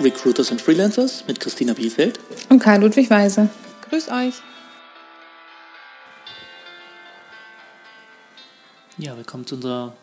[0.00, 3.48] Recruiters and Freelancers mit Christina Biefeld und Karl Ludwig Weise.
[3.88, 4.34] Grüß euch.
[8.98, 9.96] Ja, willkommen zu unserer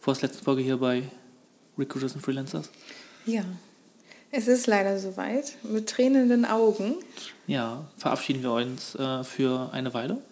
[0.00, 1.02] vorletzten Folge hier bei
[1.76, 2.70] Recruiters and Freelancers.
[3.26, 3.44] Ja,
[4.30, 5.52] es ist leider soweit.
[5.62, 6.94] Mit tränenden Augen.
[7.46, 10.22] Ja, verabschieden wir uns äh, für eine Weile.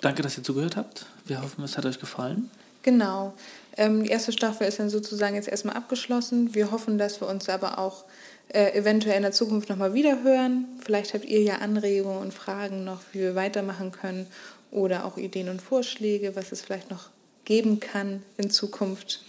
[0.00, 1.04] Danke, dass ihr zugehört habt.
[1.26, 2.50] Wir hoffen, es hat euch gefallen.
[2.86, 3.34] Genau.
[3.76, 6.54] Ähm, die erste Staffel ist dann sozusagen jetzt erstmal abgeschlossen.
[6.54, 8.04] Wir hoffen, dass wir uns aber auch
[8.48, 10.66] äh, eventuell in der Zukunft nochmal wiederhören.
[10.82, 14.28] Vielleicht habt ihr ja Anregungen und Fragen noch, wie wir weitermachen können
[14.70, 17.10] oder auch Ideen und Vorschläge, was es vielleicht noch
[17.44, 19.20] geben kann in Zukunft.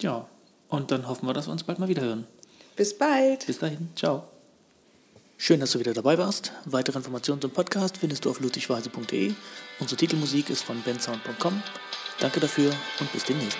[0.00, 0.26] Ja,
[0.68, 2.26] und dann hoffen wir, dass wir uns bald mal wiederhören.
[2.76, 3.46] Bis bald.
[3.46, 3.90] Bis dahin.
[3.94, 4.24] Ciao.
[5.36, 6.52] Schön, dass du wieder dabei warst.
[6.64, 9.34] Weitere Informationen zum Podcast findest du auf ludwigweise.de.
[9.80, 11.62] Unsere Titelmusik ist von bensound.com.
[12.20, 13.58] Danke dafür und bis demnächst.